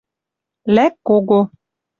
[0.75, 1.39] лӓк кого